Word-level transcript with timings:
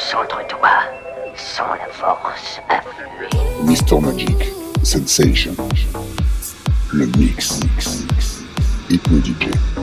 Concentre-toi. 0.00 0.68
Sans 1.36 1.74
la 1.74 1.86
force 1.92 2.60
affluer. 2.70 3.28
Mr. 3.64 4.00
Magic, 4.00 4.50
Sensation. 4.82 5.54
Le 6.92 7.06
mix. 7.18 7.60
Hypno 8.88 9.18
DJ. 9.18 9.50
wanna 9.76 9.79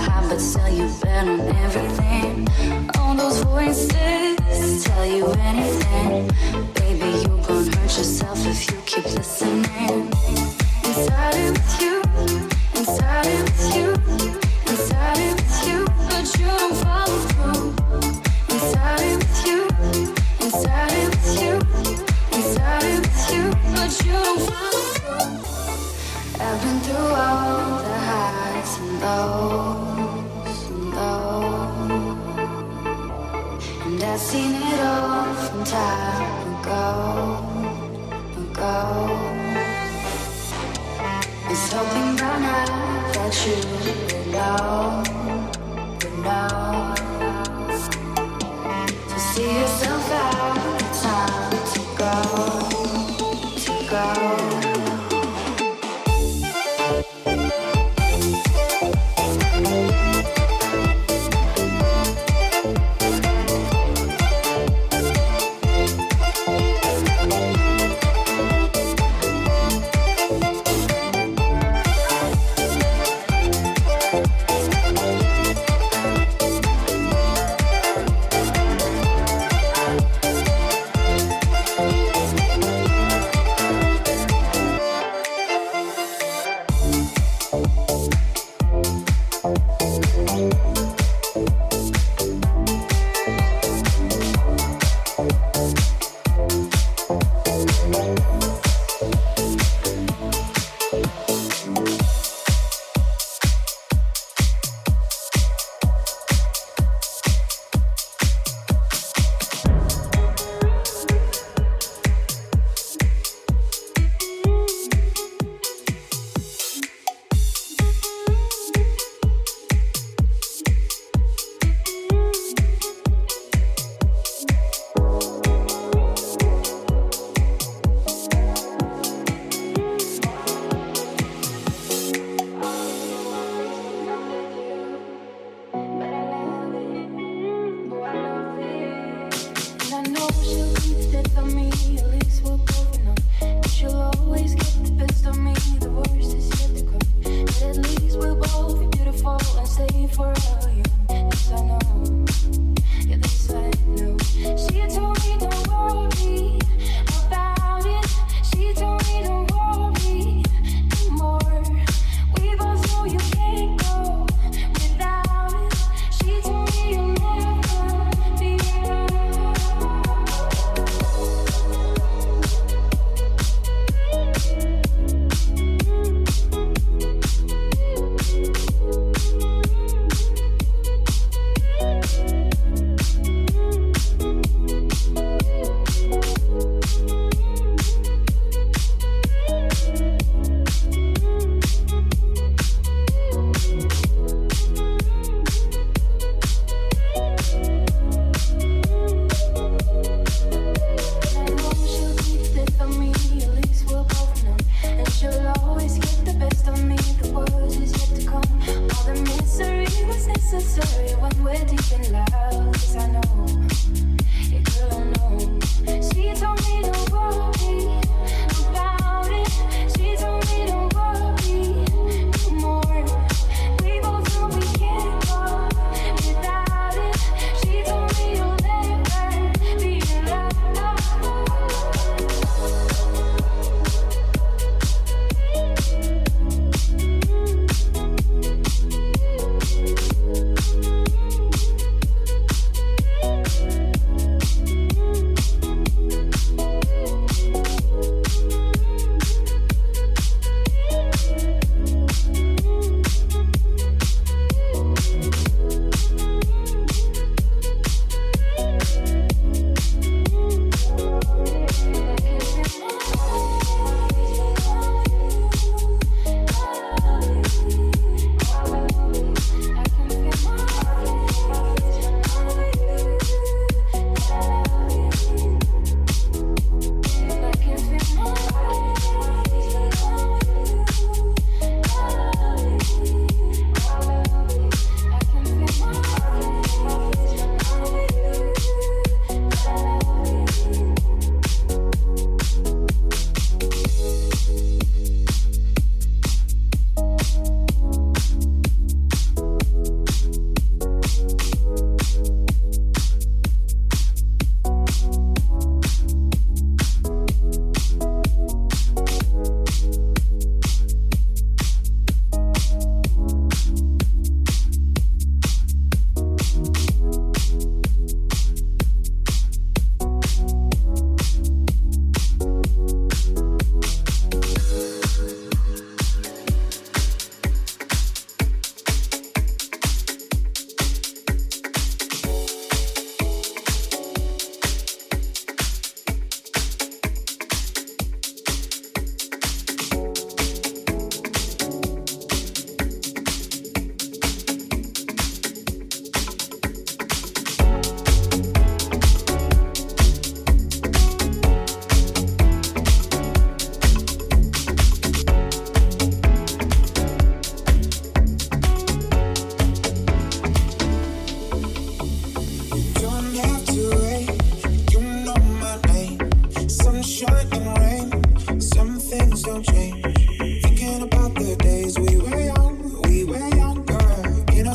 high, 0.00 0.28
but 0.28 0.40
still 0.40 0.68
you 0.68 0.88
bet 1.02 1.28
on 1.28 1.40
everything. 1.40 2.48
All 2.98 3.14
those 3.14 3.42
voices 3.42 4.84
tell 4.84 5.06
you 5.06 5.26
anything. 5.50 6.28
Baby, 6.74 7.08
you 7.22 7.28
gon' 7.46 7.66
hurt 7.66 7.92
yourself 7.98 8.46
if 8.46 8.70
you 8.70 8.78
keep 8.86 9.04
listening. 9.04 10.10
Inside 10.84 11.36
it 11.46 11.58
you, 11.80 12.02
inside 12.74 13.26
it 13.26 13.50
you, 13.74 13.88
inside 14.70 15.18
it 15.18 15.40
you, 15.68 15.84
but 16.10 16.26
you 16.38 16.46
don't 16.46 16.76
follow 16.82 17.18
through. 17.30 17.74
Inside 18.54 19.02
it 19.12 19.24
you, 19.46 19.60
inside 20.44 20.92
it 21.04 21.14
you, 21.40 21.54
inside 22.36 22.84
it 22.94 23.06
you, 23.32 23.44
but 23.74 23.90
you 24.04 24.12
don't 24.12 24.40
follow 24.48 24.84
through. 24.94 25.26
I've 26.44 26.60
been 26.62 26.80
through 26.80 27.14
all 27.24 27.82
the 27.82 27.98
highs 28.08 28.78
and 28.78 29.00
lows 29.00 29.75
I've 34.16 34.22
seen 34.22 34.54
it 34.54 34.80
all 34.80 35.34
from 35.34 35.62
time 35.62 36.54
ago, 36.56 37.44
ago. 38.44 38.74
Was 41.50 41.70
hoping 41.70 42.16
by 42.16 42.38
now 42.40 43.12
that 43.12 43.34
you 43.44 43.56
would 43.76 44.26
know, 44.32 45.02
know. 46.24 46.94
To 49.10 49.18
see 49.20 49.50
yourself 49.60 50.10
out, 50.10 50.80
time 51.02 51.52
to 51.74 51.80
go, 51.98 52.55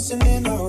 tossing 0.02 0.22
in 0.26 0.44
the 0.44 0.61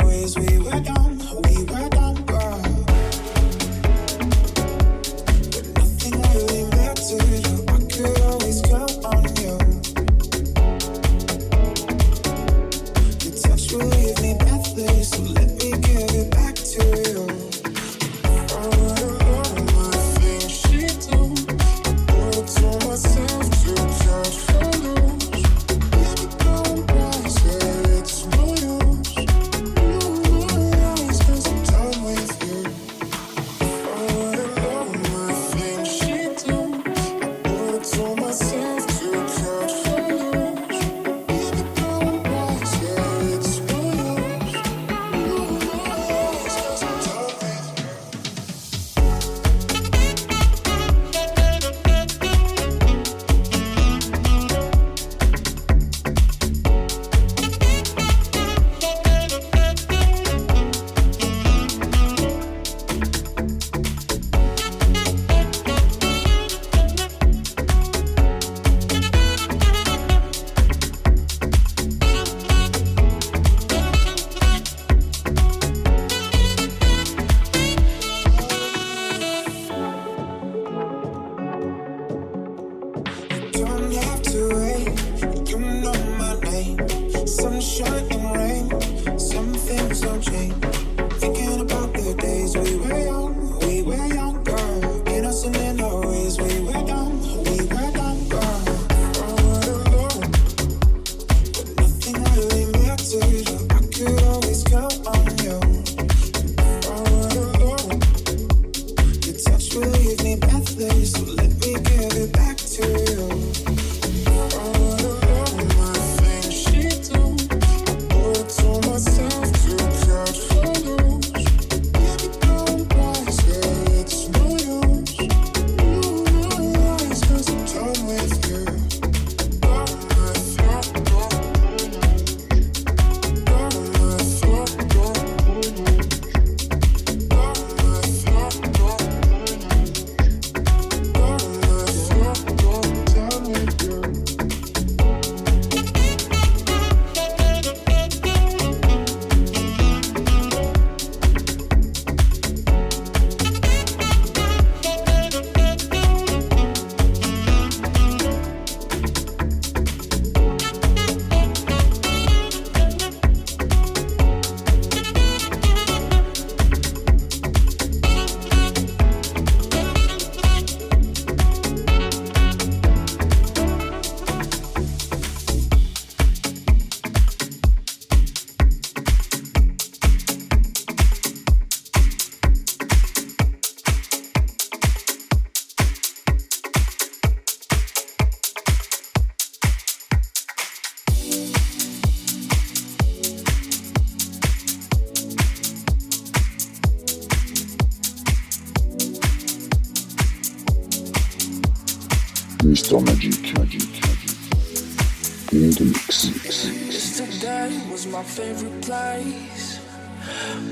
favorite 208.32 208.80
place. 208.80 209.78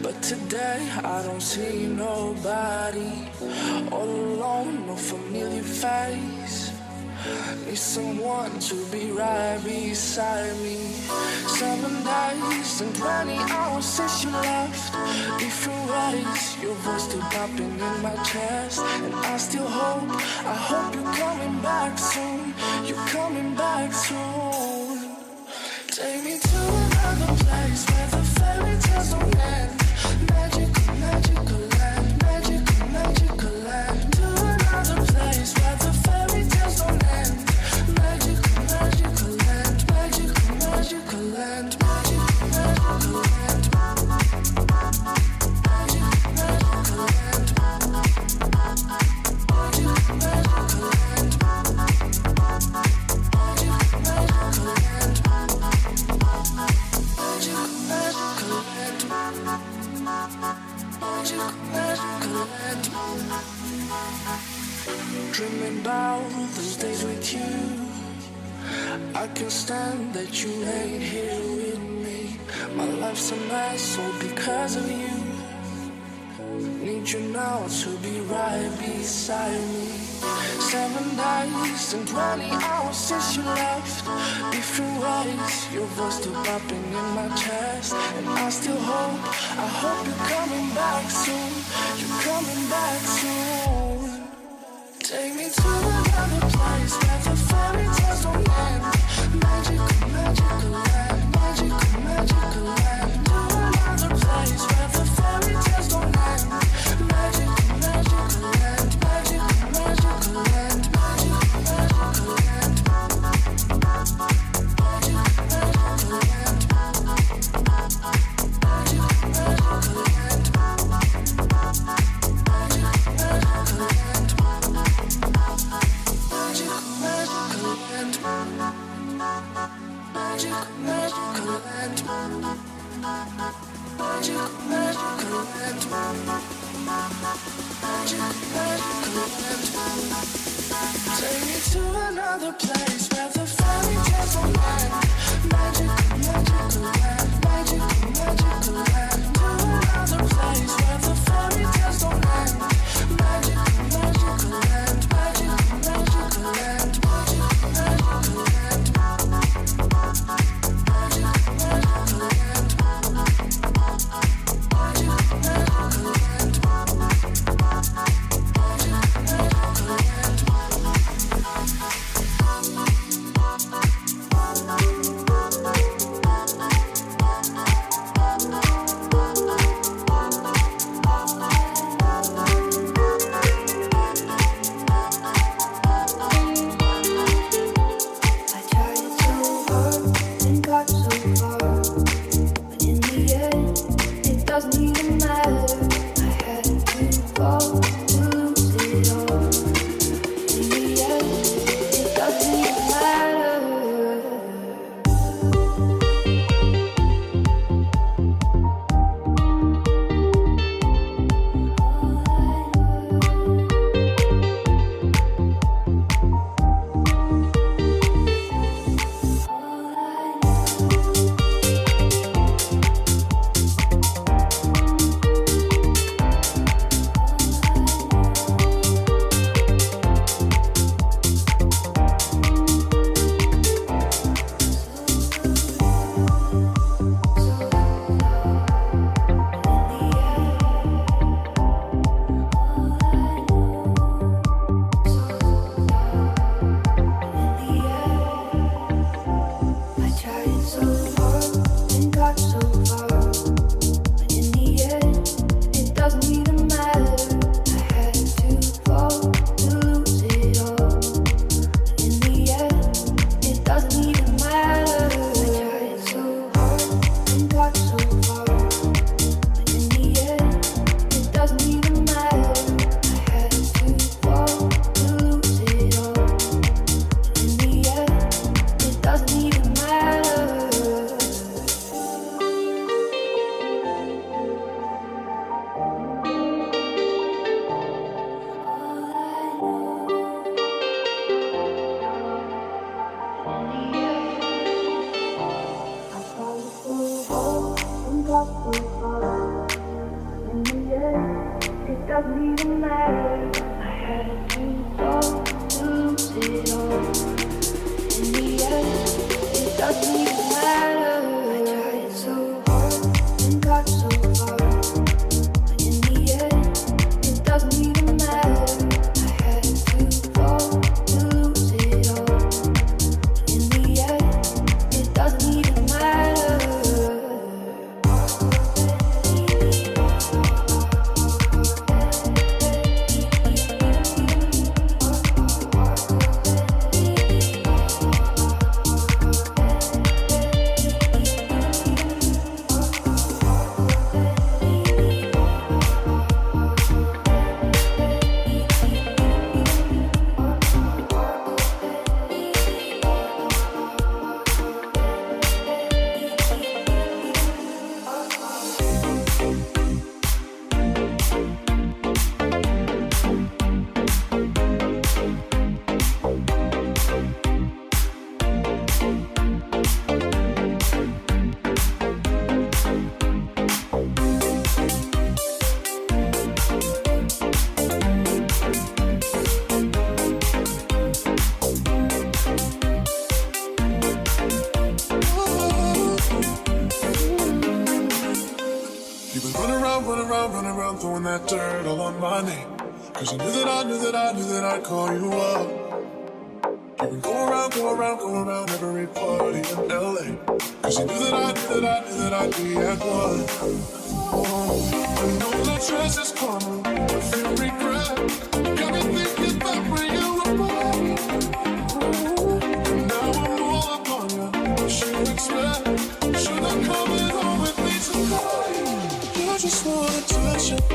But 0.03 0.23
today 0.23 0.81
I 1.05 1.23
don't 1.23 1.43
see 1.43 1.87
nobody. 1.87 3.13
All 3.93 4.09
alone, 4.09 4.87
no 4.87 4.97
familiar 4.97 5.63
face. 5.63 6.73
Need 7.67 7.77
someone 7.77 8.59
to 8.61 8.77
be 8.87 9.11
right 9.13 9.61
beside 9.63 10.57
me. 10.65 10.79
Seven 11.61 11.95
days 12.03 12.81
and 12.81 12.95
20 12.97 13.37
hours 13.53 13.85
since 13.85 14.25
you 14.25 14.31
left. 14.31 14.95
Different 15.39 15.85
ways, 15.93 16.43
your 16.63 16.75
voice 16.77 17.05
still 17.05 17.21
popping 17.35 17.75
in 17.89 17.97
my 18.01 18.17
chest. 18.25 18.81
And 19.05 19.15
I 19.15 19.37
still 19.37 19.69
hope, 19.69 20.09
I 20.47 20.57
hope 20.69 20.95
you're 20.95 21.15
coming 21.25 21.61
back 21.61 21.99
soon. 21.99 22.55
You're 22.87 23.07
coming 23.09 23.55
back 23.55 23.93
soon. 23.93 24.30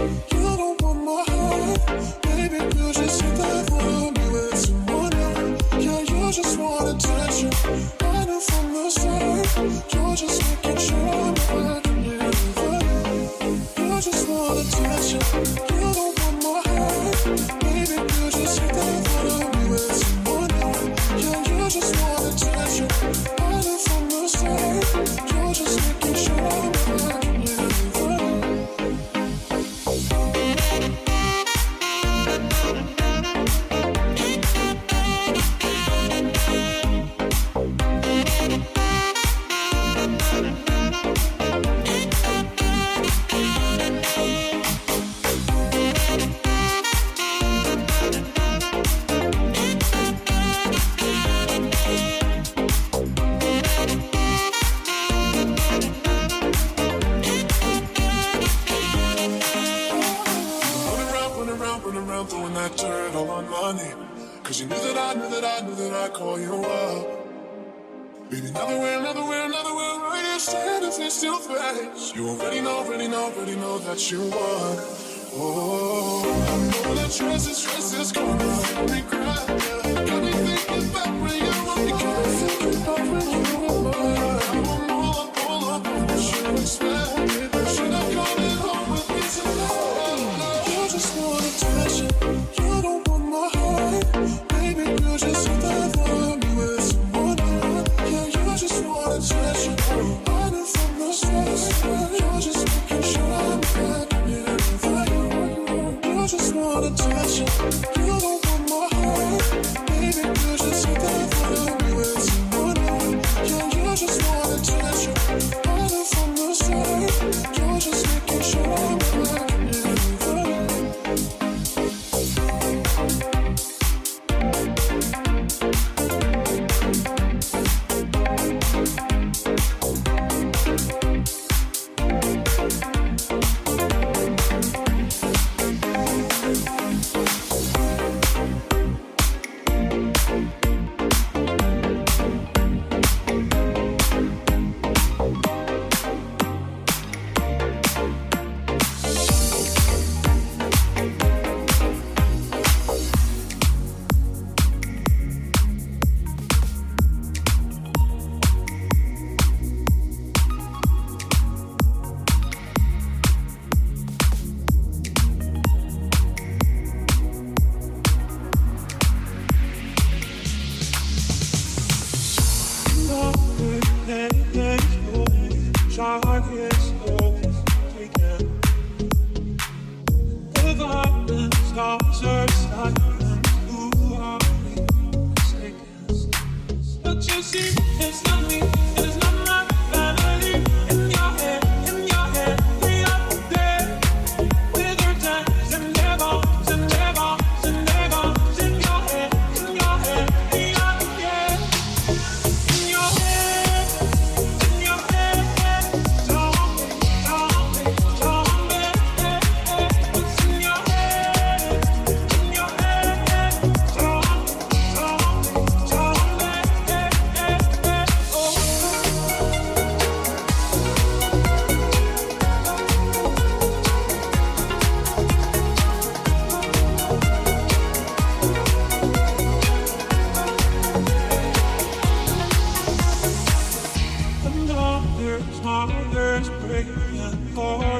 guys. 0.05 0.34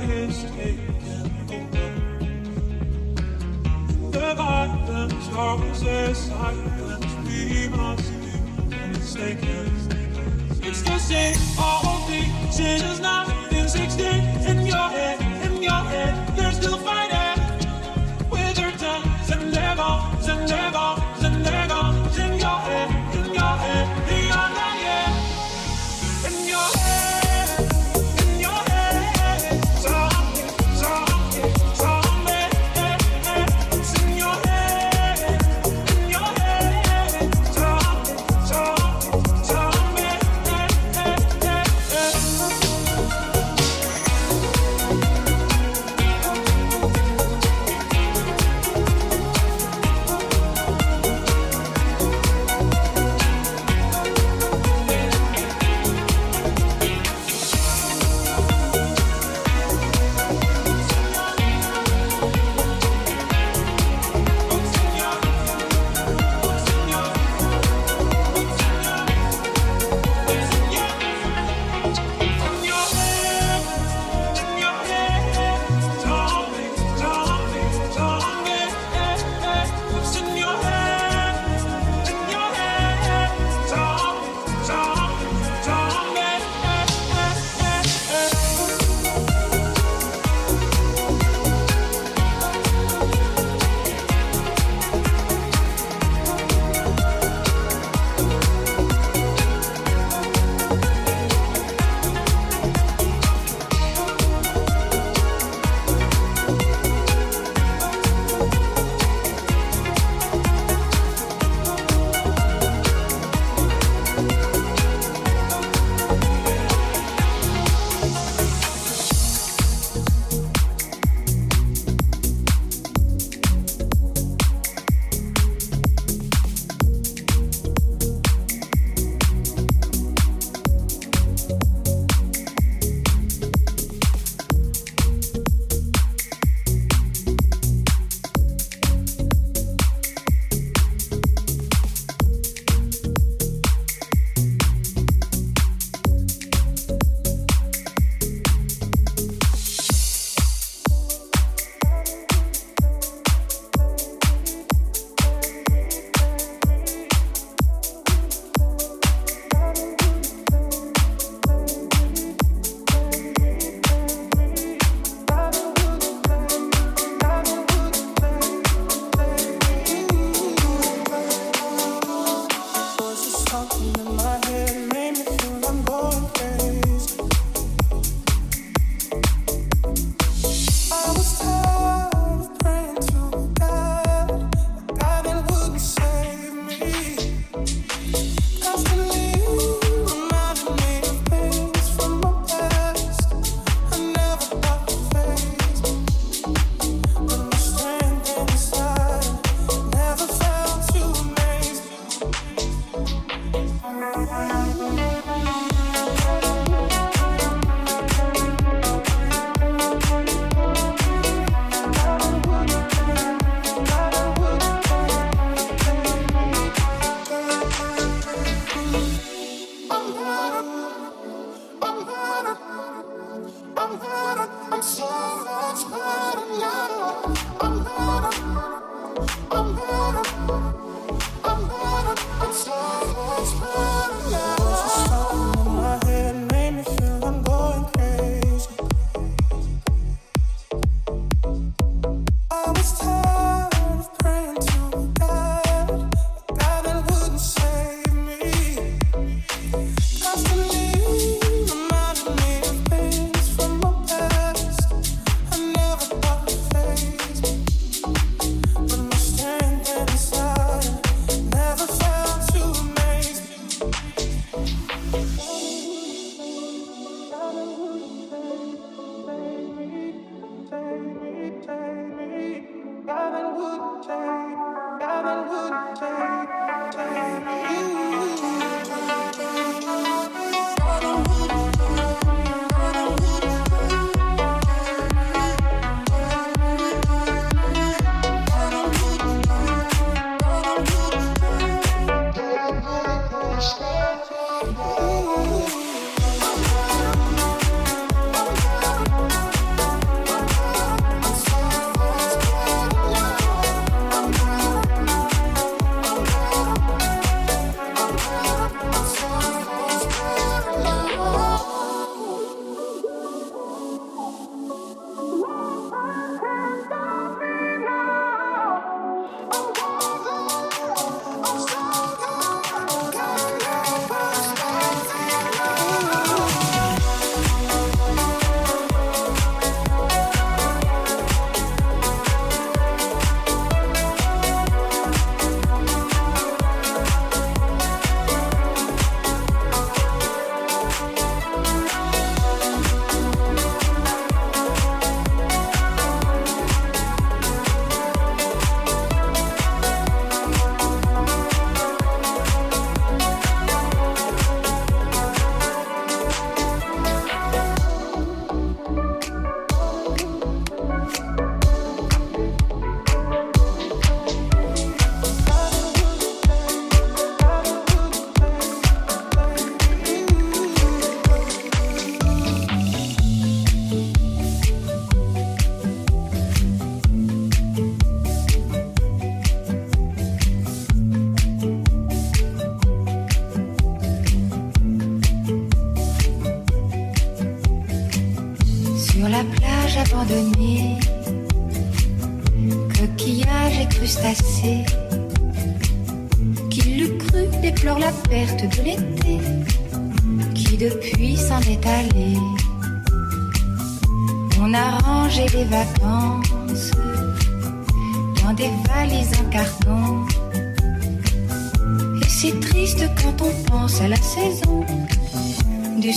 taken 0.08 1.32
over. 1.52 2.20
The 4.12 4.34
violence 4.36 5.30
always 5.36 5.82
is 5.82 6.18
silent. 6.18 7.06
We 7.26 7.68
must 7.70 8.12
be 8.22 8.78
mistaken. 8.88 9.72
It's 10.62 10.82
the 10.84 11.00
same 11.00 11.38
old 11.60 12.08
thing. 12.08 12.32
It 12.50 12.84
is 12.84 13.00
not. 13.00 13.45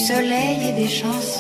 soleil 0.09 0.69
et 0.69 0.73
des 0.73 0.89
chansons. 0.89 1.38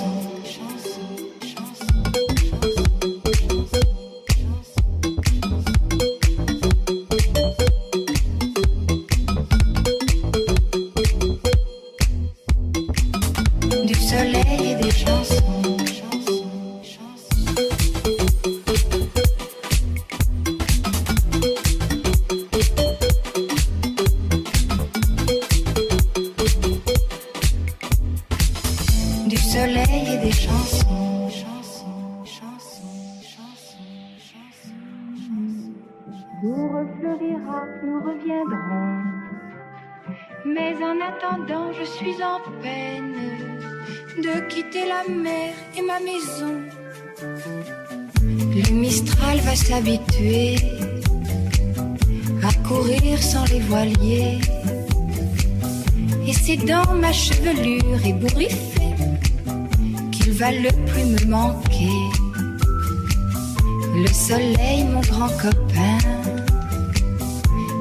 Grand 65.29 65.51
copain, 65.51 65.99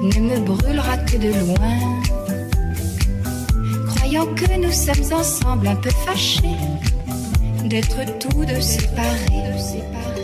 ne 0.02 0.20
me 0.20 0.39
brûlera 0.39 0.98
que 0.98 1.18
de 1.18 1.30
loin. 1.30 2.02
Croyant 3.88 4.26
que 4.36 4.58
nous 4.58 4.72
sommes 4.72 5.20
ensemble 5.20 5.68
un 5.68 5.76
peu 5.76 5.89
fâchés 6.06 6.58
d'être 7.66 8.20
tous 8.20 8.45
deux 8.45 8.62
séparés. 8.62 10.16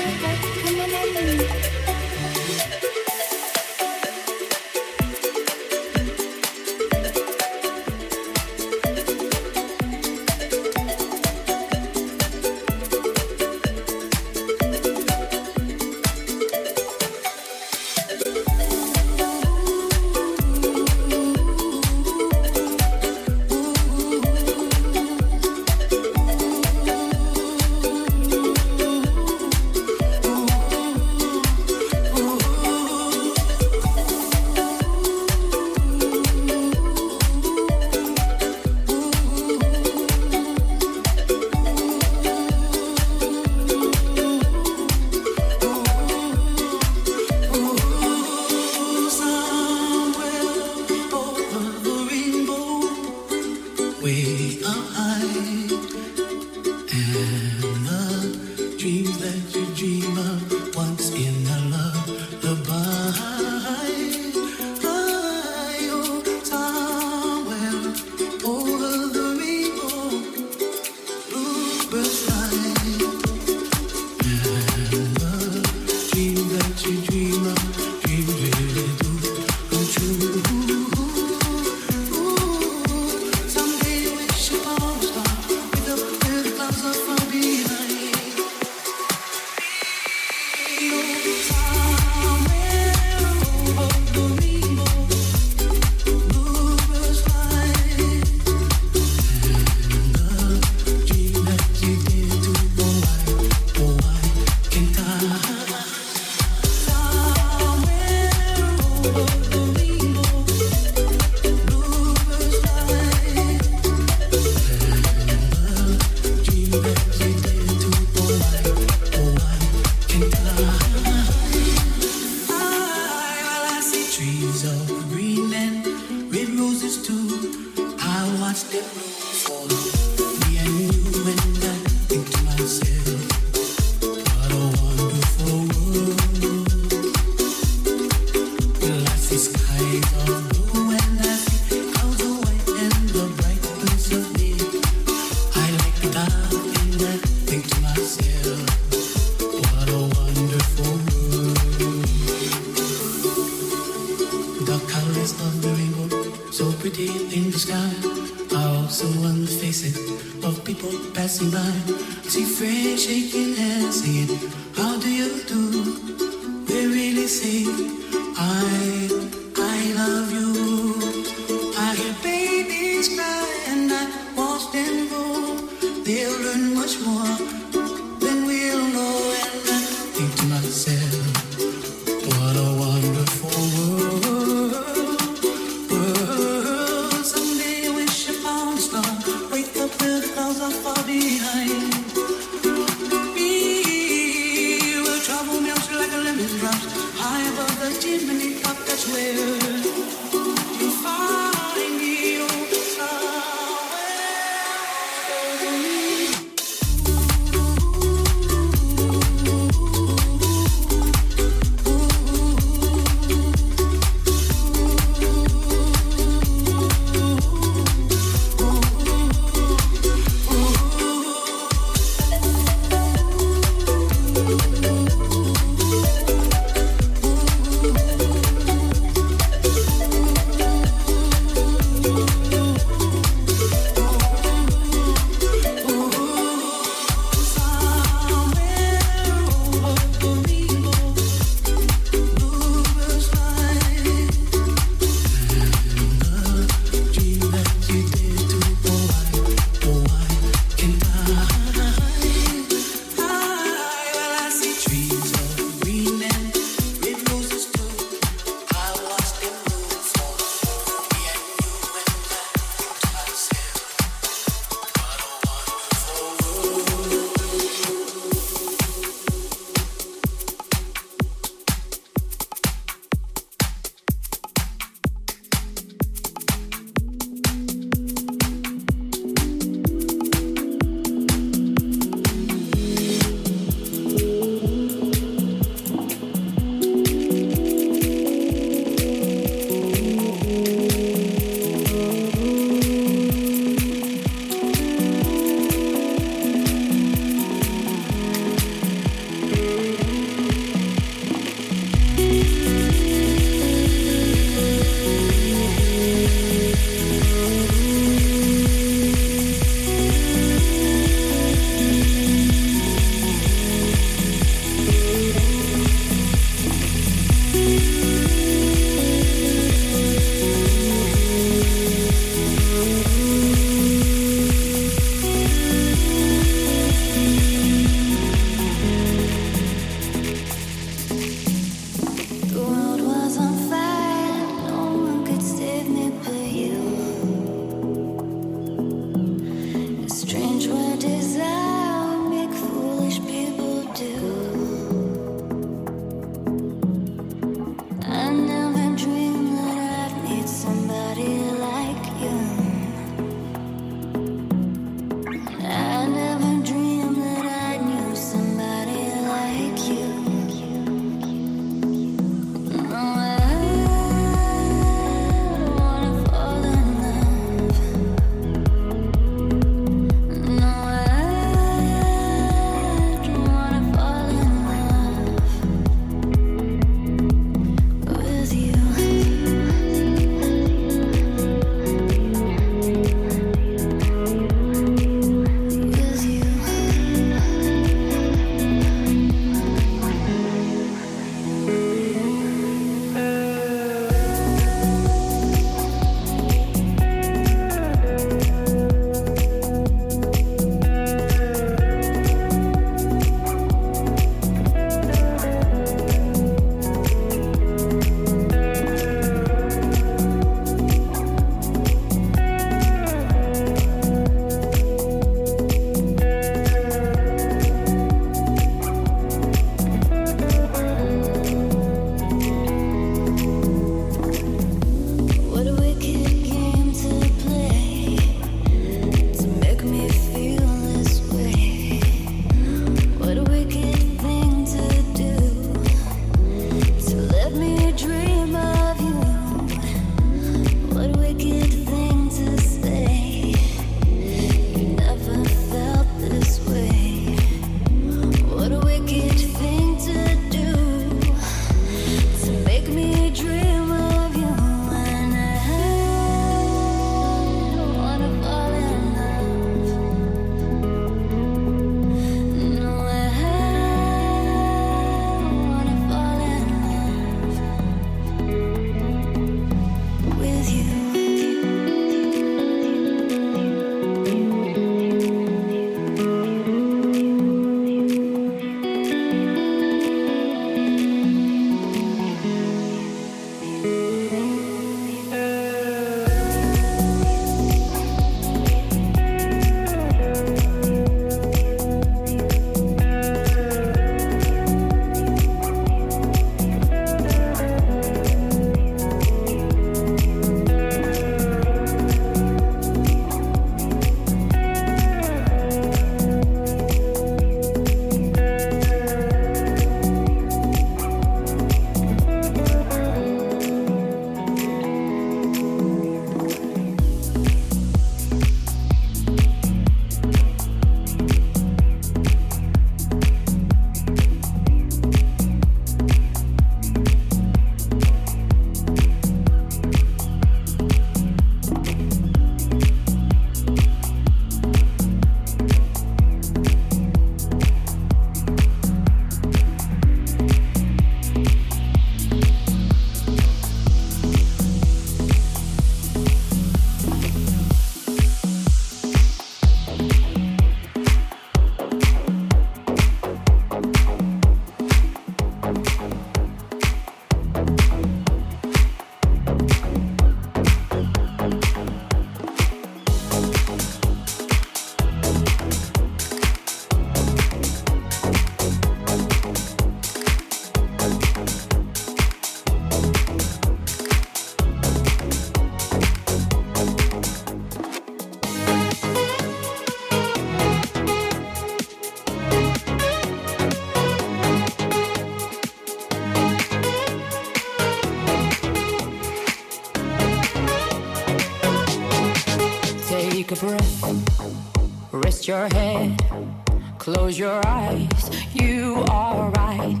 Close 597.04 597.38
your 597.38 597.60
eyes. 597.66 598.30
You 598.54 599.04
are 599.10 599.50
right. 599.50 600.00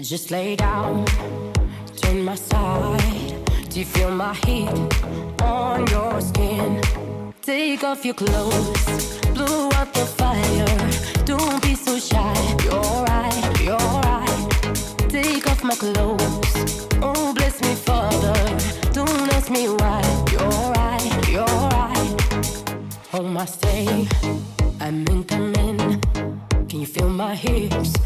Just 0.00 0.30
lay 0.30 0.56
down, 0.56 1.04
turn 1.96 2.24
my 2.24 2.36
side. 2.36 3.34
Do 3.68 3.80
you 3.80 3.84
feel 3.84 4.10
my 4.10 4.32
heat 4.46 4.70
on 5.42 5.86
your 5.88 6.22
skin? 6.22 6.80
Take 7.42 7.84
off 7.84 8.02
your 8.06 8.14
clothes, 8.14 9.20
blow 9.34 9.68
out 9.74 9.92
the 9.92 10.06
fire. 10.20 10.74
Don't 11.26 11.60
be 11.62 11.74
so 11.74 11.98
shy. 11.98 12.34
You're 12.64 13.04
right, 13.12 13.60
you're 13.66 13.90
right. 14.08 14.48
Take 15.10 15.46
off 15.50 15.62
my 15.62 15.74
clothes. 15.74 16.88
Oh, 17.02 17.34
bless 17.34 17.60
me, 17.60 17.74
Father. 17.74 18.38
Don't 18.94 19.28
ask 19.36 19.50
me 19.50 19.68
why. 19.68 20.00
You're 20.32 20.72
right, 20.80 21.28
you're 21.28 21.60
right. 21.76 22.16
Hold 23.10 23.32
my 23.32 23.44
stay. 23.44 24.08
My 27.26 27.34
hips 27.34 28.05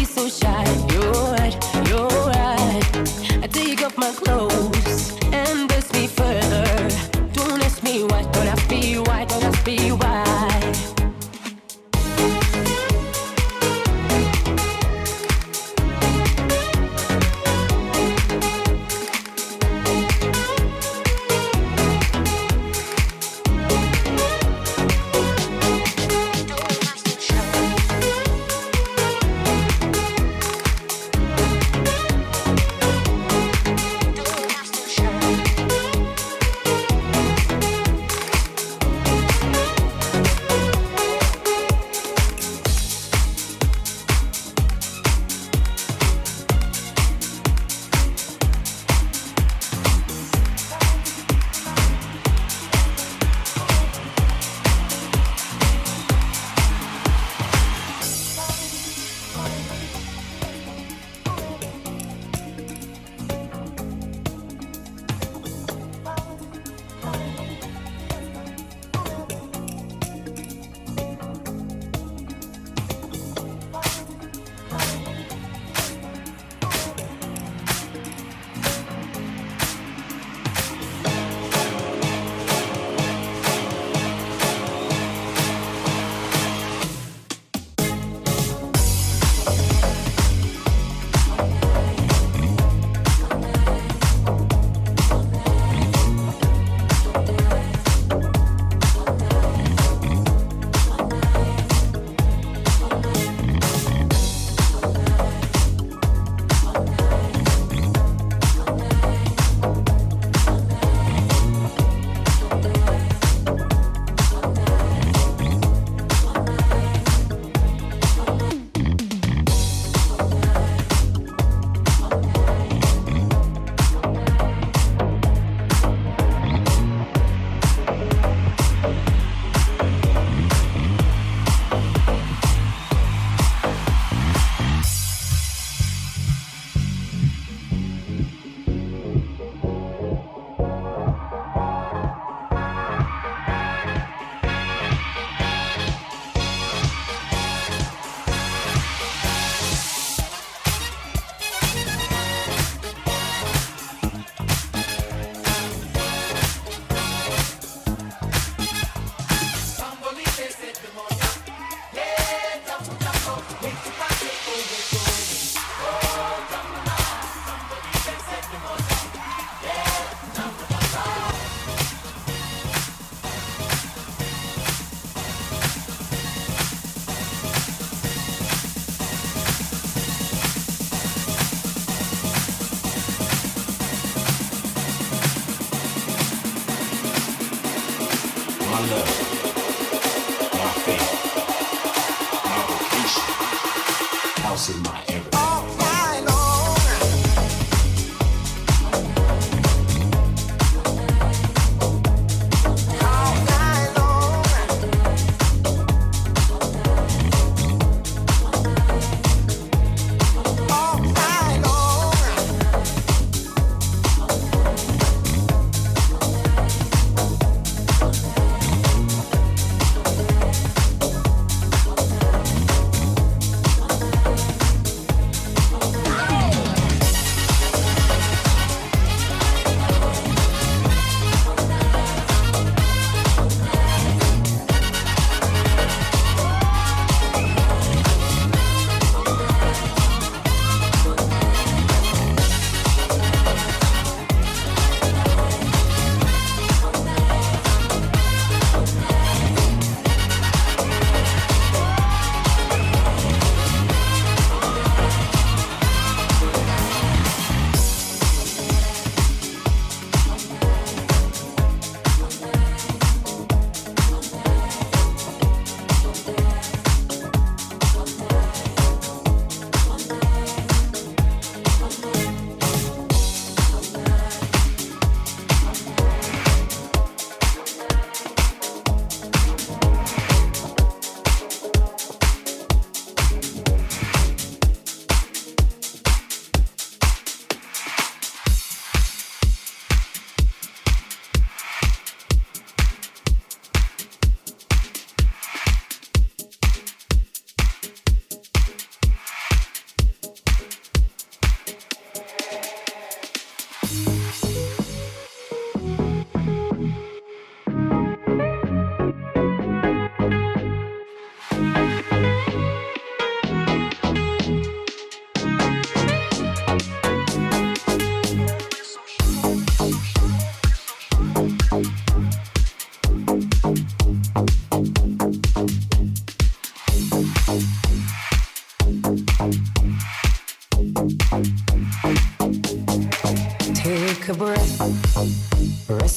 why, 9.63 9.77
don't 9.77 10.10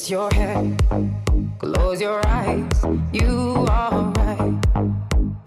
Your 0.06 0.30
head, 0.34 0.82
close 1.58 1.98
your 1.98 2.20
eyes, 2.26 2.84
you 3.10 3.64
are 3.70 4.12
right. 4.12 4.52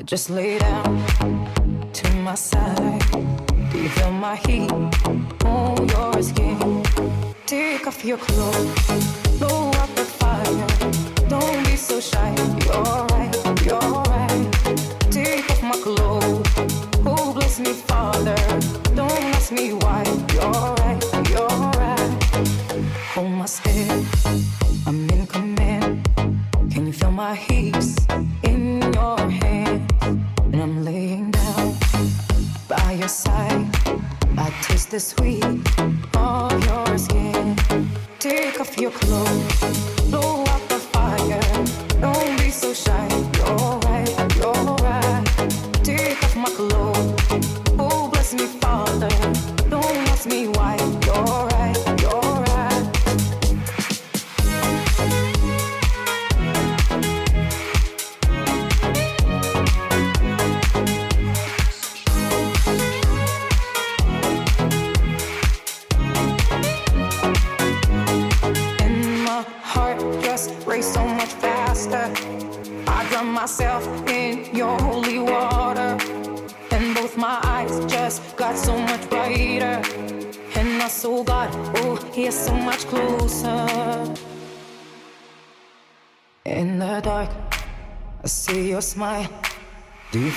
Just 0.04 0.32
lay 0.32 0.58
down 0.58 1.06
to 1.94 2.16
my 2.16 2.34
side. 2.34 3.02
Do 3.72 3.78
you 3.78 3.90
feel 3.90 4.12
my 4.12 4.36
heat 4.36 4.72
on 5.46 5.88
your 5.88 6.24
skin? 6.24 6.84
Take 7.46 7.86
off 7.86 8.04
your 8.04 8.18
clothes, 8.18 9.40
no 9.40 9.77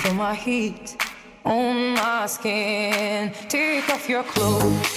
Feel 0.01 0.15
my 0.15 0.33
heat 0.33 0.97
on 1.45 1.93
my 1.93 2.25
skin. 2.25 3.31
Take 3.47 3.87
off 3.89 4.09
your 4.09 4.23
clothes, 4.23 4.95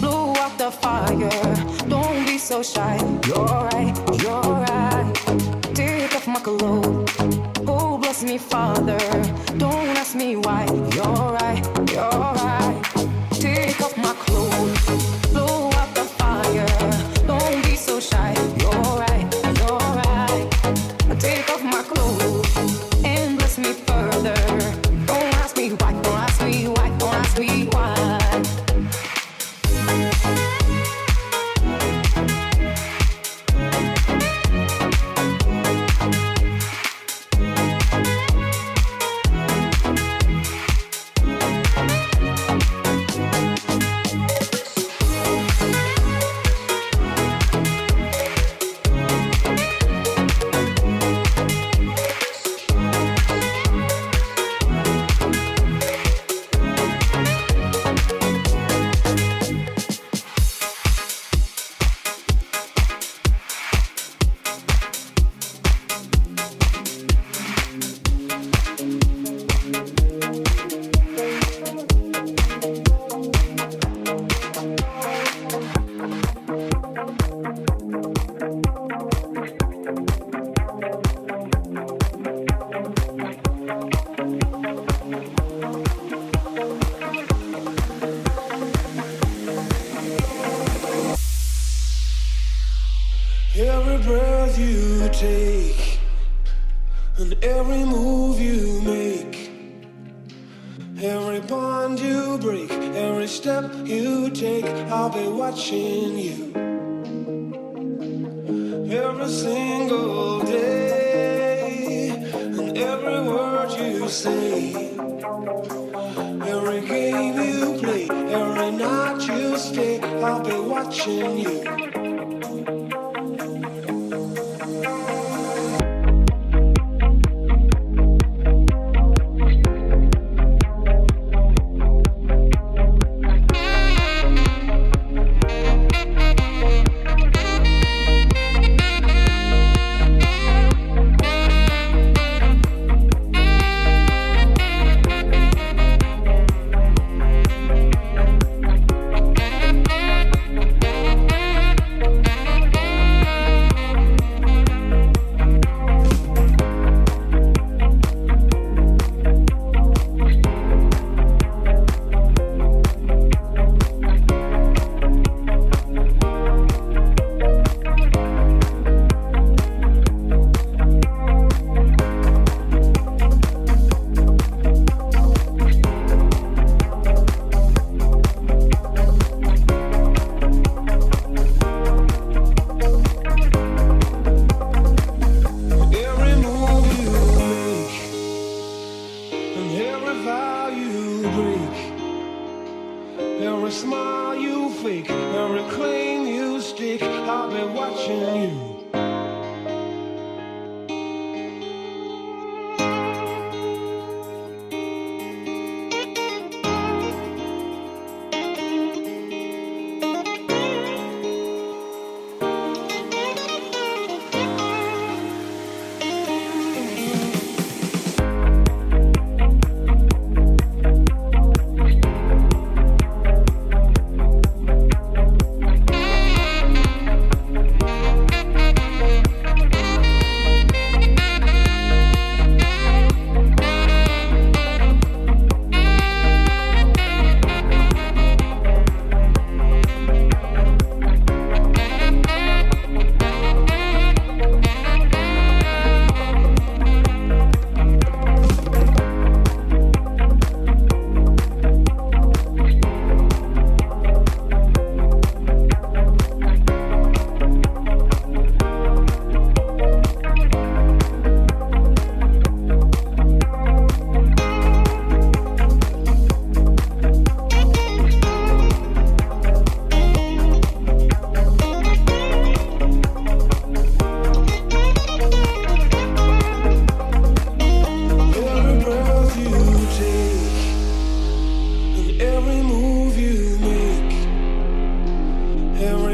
blow 0.00 0.34
out 0.36 0.56
the 0.56 0.70
fire. 0.70 1.88
Don't 1.90 2.24
be 2.24 2.38
so 2.38 2.62
shy. 2.62 2.96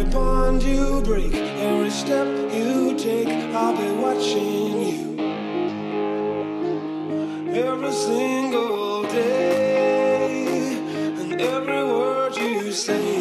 every 0.02 0.14
bond 0.14 0.62
you 0.62 1.00
break, 1.02 1.34
every 1.34 1.90
step 1.90 2.26
you 2.52 2.96
take, 2.96 3.28
I'll 3.54 3.76
be 3.76 3.90
watching 4.00 4.82
you 4.82 5.18
every 7.54 7.92
single 7.92 9.02
day, 9.04 10.74
and 11.20 11.40
every 11.40 11.84
word 11.84 12.36
you 12.36 12.72
say. 12.72 13.11